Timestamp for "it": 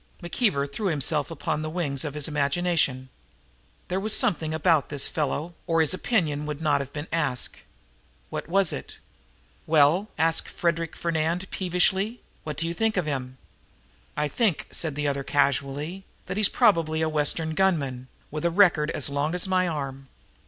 8.73-8.97